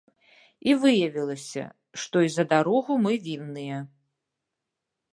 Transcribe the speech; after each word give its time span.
І 0.71 0.73
выявілася, 0.85 1.65
што 2.05 2.15
і 2.31 2.33
за 2.39 2.47
дарогу 2.57 2.99
мы 3.07 3.13
вінныя. 3.29 3.77